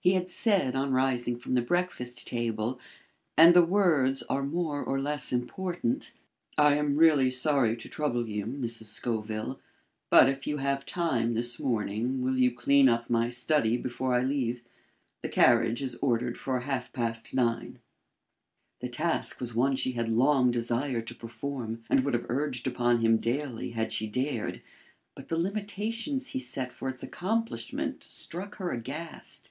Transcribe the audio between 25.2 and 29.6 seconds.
the limitations he set for its accomplishment struck her aghast.